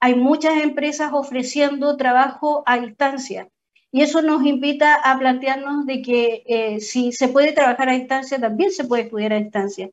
[0.00, 3.48] hay muchas empresas ofreciendo trabajo a distancia.
[3.90, 8.38] Y eso nos invita a plantearnos de que eh, si se puede trabajar a distancia,
[8.38, 9.90] también se puede estudiar a distancia.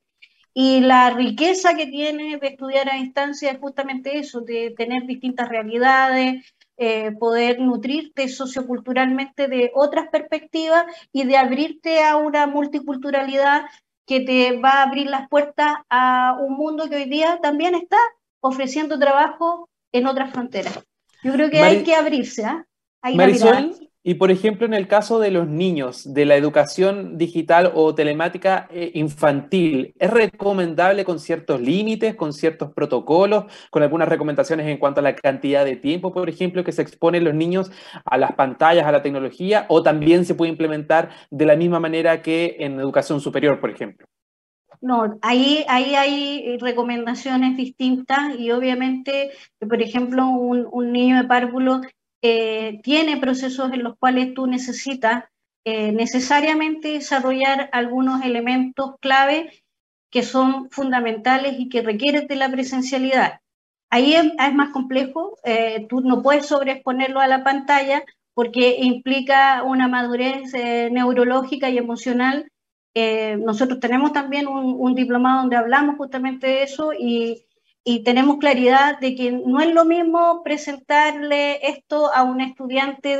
[0.54, 5.50] Y la riqueza que tiene de estudiar a distancia es justamente eso, de tener distintas
[5.50, 6.46] realidades,
[6.78, 13.64] eh, poder nutrirte socioculturalmente de otras perspectivas y de abrirte a una multiculturalidad
[14.06, 17.98] que te va a abrir las puertas a un mundo que hoy día también está
[18.40, 20.80] ofreciendo trabajo en otras fronteras.
[21.24, 22.66] Yo creo que hay que abrirse, ¿ah?
[23.14, 23.72] Marisol,
[24.04, 28.68] Y por ejemplo, en el caso de los niños, de la educación digital o telemática
[28.72, 35.00] eh, infantil, ¿es recomendable con ciertos límites, con ciertos protocolos, con algunas recomendaciones en cuanto
[35.00, 37.72] a la cantidad de tiempo, por ejemplo, que se exponen los niños
[38.06, 42.22] a las pantallas, a la tecnología, o también se puede implementar de la misma manera
[42.22, 44.08] que en educación superior, por ejemplo?
[44.82, 51.82] No, ahí, ahí hay recomendaciones distintas y obviamente, por ejemplo, un, niño de párvulo
[52.22, 55.26] eh, tiene procesos en los cuales tú necesitas
[55.64, 59.64] eh, necesariamente desarrollar algunos elementos clave
[60.12, 63.42] que son fundamentales y que requieren de la presencialidad.
[63.90, 68.04] Ahí es, más complejo, eh, tú no puedes sobreexponerlo a la pantalla
[68.34, 70.52] porque implica una madurez
[70.92, 72.52] neurológica y emocional.
[73.40, 77.46] Nosotros tenemos también un, un, diplomado donde hablamos justamente de eso y,
[77.88, 83.16] y tenemos claridad de que no es lo mismo presentarle esto a un estudiante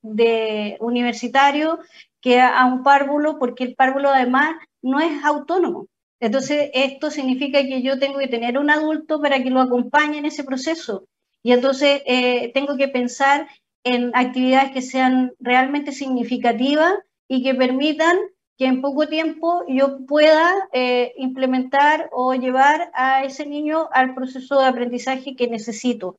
[0.00, 1.80] de, universitario
[2.20, 5.88] que a, un párvulo, porque el párvulo además no es autónomo.
[6.20, 10.26] Entonces, esto significa que yo tengo que tener un adulto para que lo acompañe en
[10.26, 11.06] ese proceso.
[11.42, 13.48] Y entonces eh, tengo que pensar
[13.82, 16.94] en actividades que sean realmente significativas
[17.26, 18.16] y que permitan
[18.56, 24.60] que en poco tiempo yo pueda eh, implementar o llevar a ese niño al proceso
[24.60, 26.18] de aprendizaje que necesito.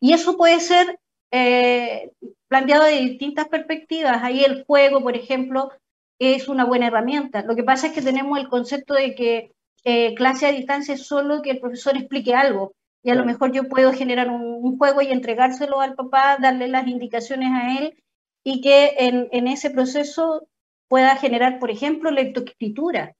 [0.00, 0.98] Y eso puede ser
[1.30, 2.10] eh,
[2.48, 4.22] planteado de distintas perspectivas.
[4.22, 5.70] Ahí el juego, por ejemplo,
[6.18, 7.42] es una buena herramienta.
[7.42, 9.52] Lo que pasa es que tenemos el concepto de que
[9.84, 12.74] eh, clase a distancia es solo que el profesor explique algo.
[13.02, 16.88] Y a lo mejor yo puedo generar un, juego y entregárselo al papá, darle las
[16.88, 18.02] indicaciones a él
[18.42, 20.48] y que en, en ese proceso
[20.88, 23.14] pueda generar, por ejemplo, lectoescritura,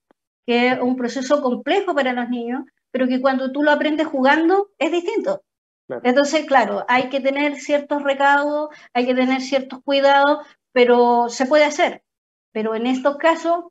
[0.45, 4.69] que es un proceso complejo para los niños, pero que cuando tú lo aprendes jugando
[4.77, 5.43] es distinto.
[6.03, 11.65] Entonces, claro, hay que tener ciertos recaudos, hay que tener ciertos cuidados, pero se puede
[11.65, 12.03] hacer.
[12.51, 13.65] Pero en estos casos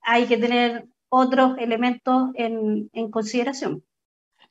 [0.00, 3.84] hay que tener otros elementos en, en consideración.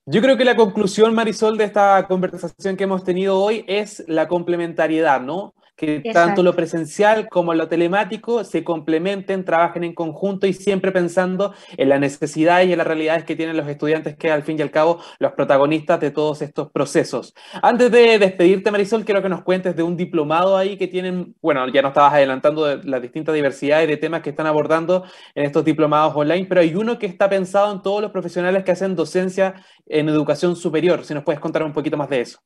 [0.05, 4.29] Yo creo que la conclusión, Marisol, de esta conversación que hemos tenido hoy es la
[4.29, 5.53] complementariedad, ¿no?
[5.77, 11.53] Que tanto lo presencial como lo telemático se complementen, trabajen en conjunto y siempre pensando
[11.77, 14.63] en las necesidades y en las realidades que tienen los estudiantes, que al fin y
[14.63, 17.35] al cabo los protagonistas de todos estos procesos.
[17.61, 21.67] Antes de despedirte, Marisol, quiero que nos cuentes de un diplomado ahí que tienen, bueno,
[21.69, 25.05] ya nos estabas adelantando de las distintas diversidades de temas que están abordando
[25.35, 28.71] en estos diplomados online, pero hay uno que está pensado en todos los profesionales que
[28.71, 29.53] hacen docencia
[29.85, 31.05] en educación superior.
[31.05, 32.39] Si nos puedes contar un poquito más de eso.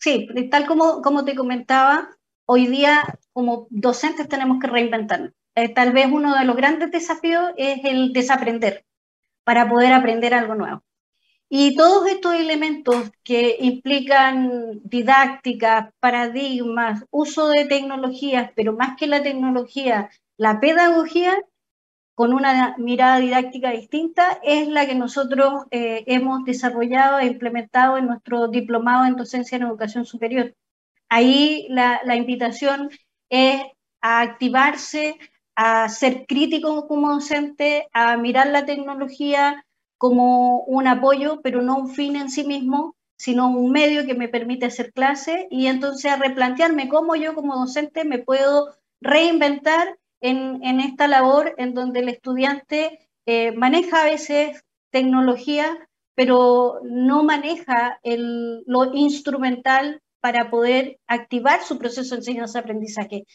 [0.00, 2.10] Sí, tal como, como te comentaba,
[2.46, 5.32] hoy día como docentes tenemos que reinventarnos.
[5.54, 8.84] Eh, tal vez uno de los grandes desafíos es el desaprender
[9.44, 10.82] para poder aprender algo nuevo.
[11.48, 19.22] Y todos estos elementos que implican didáctica, paradigmas, uso de tecnologías, pero más que la
[19.22, 21.36] tecnología, la pedagogía,
[22.14, 28.06] con una mirada didáctica distinta, es la que nosotros eh, hemos desarrollado e implementado en
[28.06, 30.54] nuestro diplomado en docencia en educación superior.
[31.16, 32.90] Ahí la, invitación
[33.28, 33.62] es
[34.00, 35.16] a activarse,
[35.54, 39.64] a ser crítico como docente, a mirar la tecnología
[39.96, 44.26] como un apoyo, pero no un fin en sí mismo, sino un medio que me
[44.26, 50.80] permite hacer clase y entonces a replantearme cómo yo como docente me puedo reinventar en,
[50.80, 55.78] esta labor en donde el estudiante eh, maneja a veces tecnología,
[56.16, 63.26] pero no maneja lo instrumental para poder activar su proceso de enseñanza-aprendizaje.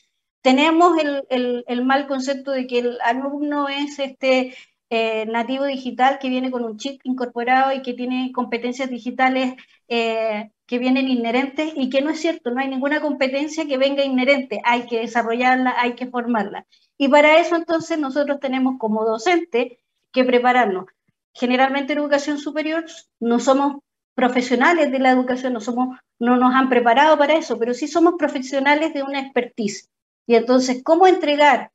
[0.42, 0.98] Tenemos
[1.30, 4.56] el, mal concepto de que el alumno es este
[4.90, 9.54] eh, nativo digital que viene con un chip incorporado y que tiene competencias digitales
[9.88, 14.04] eh, que vienen inherentes y que no es cierto, no hay ninguna competencia que venga
[14.04, 16.66] inherente, hay que desarrollarla, hay que formarla.
[16.98, 19.78] Y para eso entonces nosotros tenemos como docente
[20.12, 20.86] que prepararnos.
[21.34, 22.86] Generalmente en educación superior
[23.20, 23.84] no somos
[24.20, 28.16] profesionales de la educación, no, somos, no nos han preparado para eso, pero sí somos
[28.20, 29.90] profesionales de una expertise.
[30.28, 31.72] Y entonces, ¿cómo entregar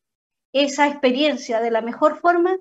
[0.53, 2.59] esa experiencia de la mejor forma?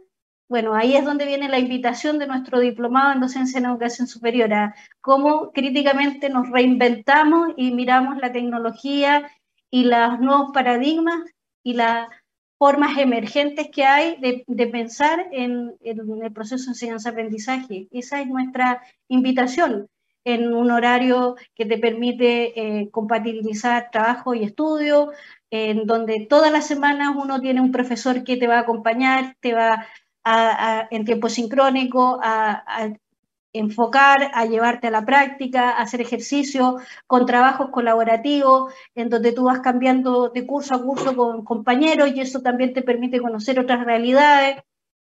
[0.48, 4.54] Bueno, ahí es donde viene la invitación de nuestro diplomado en docencia en educación superior,
[4.54, 9.30] a cómo críticamente nos reinventamos y miramos la tecnología
[9.70, 11.20] y los nuevos paradigmas
[11.62, 12.08] y la,
[12.64, 17.90] formas emergentes que hay de, pensar en, el proceso de enseñanza-aprendizaje.
[17.92, 19.90] Esa es nuestra invitación
[20.24, 25.12] en un horario que te permite eh, compatibilizar trabajo y estudio,
[25.52, 29.54] en donde todas las semanas uno tiene un profesor que te va a acompañar, te
[29.54, 29.86] va
[30.24, 32.94] a, en tiempo sincrónico a,
[33.54, 36.78] enfocar, a llevarte a la práctica, a hacer ejercicio
[37.08, 42.22] con trabajos colaborativos, en donde tú vas cambiando de curso a curso con compañeros y
[42.22, 44.58] eso también te permite conocer otras realidades.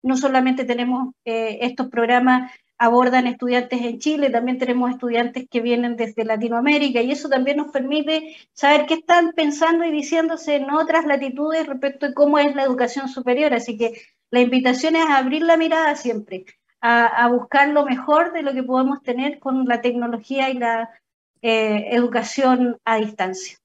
[0.03, 5.97] No solamente tenemos eh, estos programas abordan estudiantes en Chile, también tenemos estudiantes que vienen
[5.97, 11.05] desde Latinoamérica y eso también nos permite saber qué están pensando y diciéndose en otras
[11.05, 13.53] latitudes respecto de cómo es la educación superior.
[13.53, 16.45] Así que la invitación es abrir la mirada siempre,
[16.81, 20.91] a, buscar lo mejor de lo que podemos tener con la tecnología y la
[21.43, 23.59] eh, educación a distancia.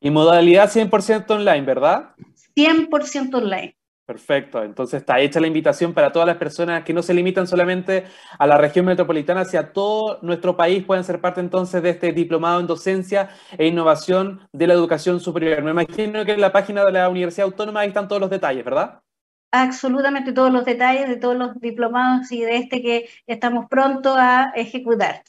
[0.00, 2.10] Y modalidad 100% online, ¿verdad?
[2.56, 3.76] 100% online.
[4.10, 8.06] Perfecto, entonces está hecha la invitación para todas las personas que no se limitan solamente
[8.40, 12.58] a la región metropolitana, hacia todo nuestro país pueden ser parte entonces de este diplomado
[12.58, 15.62] en docencia e innovación de la educación superior.
[15.62, 18.64] Me imagino que en la página de la Universidad Autónoma ahí están todos los detalles,
[18.64, 19.00] ¿verdad?
[19.52, 24.52] Absolutamente todos los detalles de todos los diplomados y de este que estamos pronto a
[24.54, 25.24] ejecutar.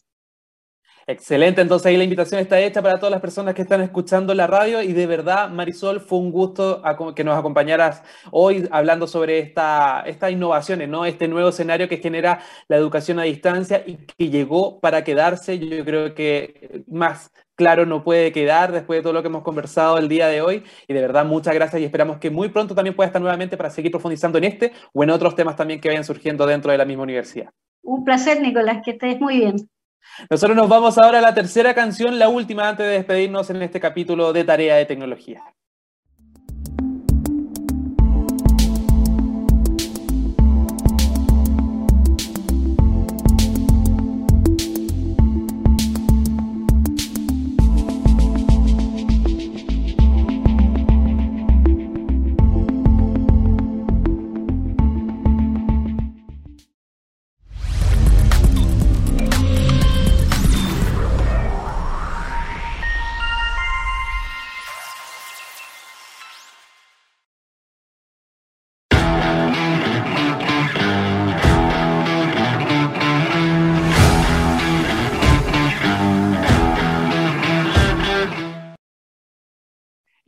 [1.08, 4.46] Excelente, entonces ahí la invitación está hecha para todas las personas que están escuchando la
[4.46, 6.82] radio y de verdad, Marisol, fue un gusto
[7.16, 11.04] que nos acompañaras hoy hablando sobre esta, estas innovaciones, ¿no?
[11.06, 15.58] este nuevo escenario que genera la educación a distancia y que llegó para quedarse.
[15.58, 17.32] Yo creo que más
[17.62, 20.64] claro no puede quedar después de todo lo que hemos conversado el día de hoy.
[20.88, 23.70] Y de verdad, muchas gracias y esperamos que muy pronto también pueda estar nuevamente para
[23.70, 26.86] seguir profundizando en este o en otros temas también que vayan surgiendo dentro de la
[26.86, 27.52] misma universidad.
[27.84, 29.58] Un placer, Nicolás, que estés muy bien.
[30.28, 33.80] Nosotros nos vamos ahora a la tercera canción, la última antes de despedirnos en este
[33.80, 35.44] capítulo de Tarea de Tecnología.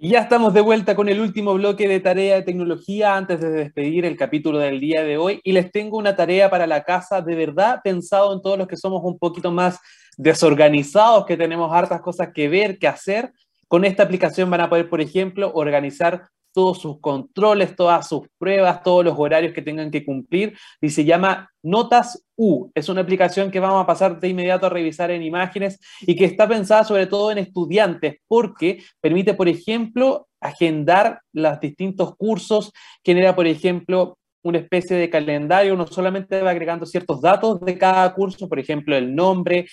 [0.05, 4.03] Ya estamos de vuelta con el último bloque de tarea de tecnología antes de despedir
[4.03, 5.39] el capítulo del día de hoy.
[5.45, 8.75] Y les tengo una tarea para la casa, de verdad pensado en todos los que
[8.75, 9.79] somos un poquito más
[10.17, 13.31] desorganizados, que tenemos hartas cosas que ver, que hacer.
[13.69, 16.23] Con esta aplicación van a poder, por ejemplo, organizar
[16.53, 21.03] todos sus controles, todas sus pruebas, todos los horarios que tengan que cumplir y se
[21.03, 22.71] llama Notas U.
[22.73, 26.25] Es una aplicación que vamos a pasar de inmediato a revisar en imágenes y que
[26.25, 32.71] está pensada sobre todo en estudiantes porque permite, por ejemplo, agendar los distintos cursos,
[33.03, 38.13] genera, por ejemplo, una especie de calendario, uno solamente va agregando ciertos datos de cada
[38.13, 39.67] curso, por ejemplo, el nombre,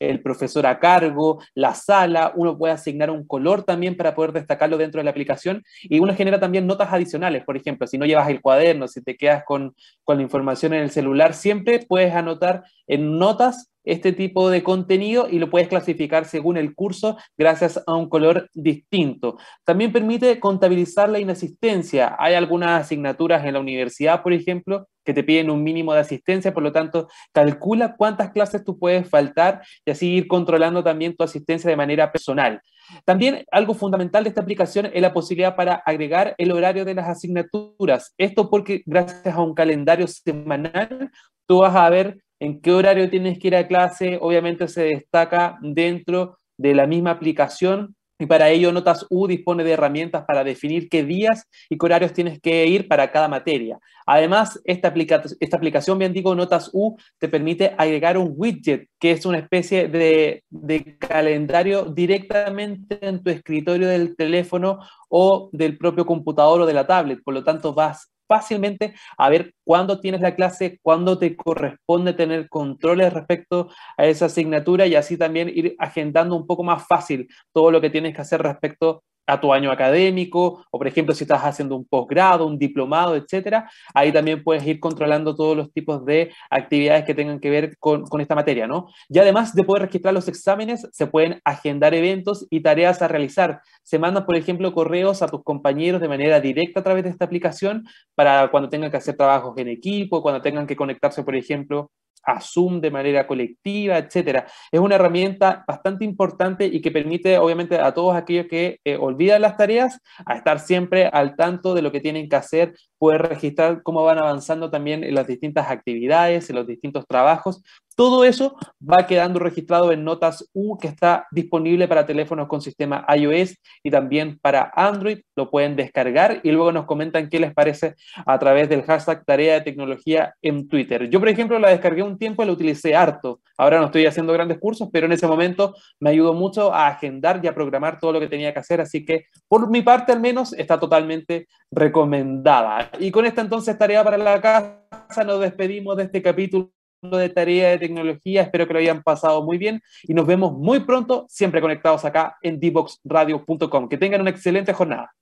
[0.00, 4.78] el profesor a cargo, la sala, uno puede asignar un color también para poder destacarlo
[4.78, 8.28] dentro de la aplicación y uno genera también notas adicionales, por ejemplo, si no llevas
[8.30, 12.64] el cuaderno, si te quedas con, con la información en el celular, siempre puedes anotar
[12.86, 17.94] en notas este tipo de contenido y lo puedes clasificar según el curso gracias a
[17.94, 19.38] un color distinto.
[19.64, 22.16] También permite contabilizar la inasistencia.
[22.18, 26.52] Hay algunas asignaturas en la universidad, por ejemplo, que te piden un mínimo de asistencia,
[26.52, 31.24] por lo tanto, calcula cuántas clases tú puedes faltar y así ir controlando también tu
[31.24, 32.60] asistencia de manera personal.
[33.04, 37.08] También algo fundamental de esta aplicación es la posibilidad para agregar el horario de las
[37.08, 38.14] asignaturas.
[38.18, 41.10] Esto porque gracias a un calendario semanal,
[41.46, 45.58] tú vas a ver en qué horario tienes que ir a clase, obviamente se destaca
[45.60, 50.90] dentro de la misma aplicación y para ello Notas U dispone de herramientas para definir
[50.90, 53.78] qué días y qué horarios tienes que ir para cada materia.
[54.04, 59.38] Además, esta, aplicación, bien digo, Notas U, te permite agregar un widget, que es una
[59.38, 66.74] especie de calendario directamente en tu escritorio del teléfono o del propio computador o de
[66.74, 67.22] la tablet.
[67.24, 72.48] Por lo tanto, vas fácilmente a ver cuándo tienes la clase, cuándo te corresponde tener
[72.48, 77.72] controles respecto a esa asignatura y así también ir agendando un poco más fácil todo
[77.72, 81.42] lo que tienes que hacer respecto a tu año académico, o por ejemplo si estás
[81.42, 86.32] haciendo un posgrado, un diplomado, etcétera, ahí también puedes ir controlando todos los tipos de
[86.50, 88.88] actividades que tengan que ver con, con, esta materia, ¿no?
[89.08, 93.60] Y además de poder registrar los exámenes, se pueden agendar eventos y tareas a realizar.
[93.82, 97.24] Se mandan, por ejemplo, correos a tus compañeros de manera directa a través de esta
[97.24, 101.90] aplicación para cuando tengan que hacer trabajos en equipo, cuando tengan que conectarse, por ejemplo,
[102.22, 104.46] a Zoom de manera colectiva, etcétera.
[104.70, 109.42] Es una herramienta bastante importante y que permite, obviamente, a todos aquellos que eh, olvidan
[109.42, 113.82] las tareas a estar siempre al tanto de lo que tienen que hacer poder registrar
[113.82, 117.62] cómo van avanzando también en las distintas actividades, en los distintos trabajos.
[117.96, 123.06] Todo eso va quedando registrado en Notas U, que está disponible para teléfonos con sistema
[123.14, 125.20] iOS y también para Android.
[125.34, 127.94] Lo pueden descargar y luego nos comentan qué les parece
[128.26, 131.08] a través del hashtag Tarea de Tecnología en Twitter.
[131.08, 133.40] Yo, por ejemplo, la descargué un tiempo y la utilicé harto.
[133.56, 137.40] Ahora no estoy haciendo grandes cursos, pero en ese momento me ayudó mucho a agendar
[137.42, 138.80] y a programar todo lo que tenía que hacer.
[138.80, 142.90] Así que, por mi parte al menos, está totalmente recomendada.
[142.98, 147.70] Y con esta entonces tarea para la casa, nos despedimos de este capítulo de tarea
[147.70, 148.42] de tecnología.
[148.42, 152.36] Espero que lo hayan pasado muy bien y nos vemos muy pronto, siempre conectados acá
[152.42, 153.88] en dboxradio.com.
[153.88, 155.12] Que tengan una excelente jornada.